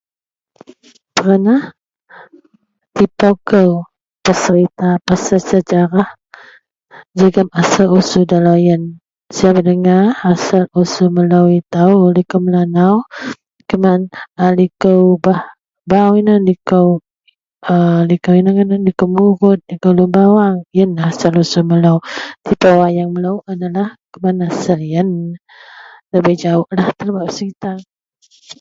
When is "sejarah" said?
5.51-6.09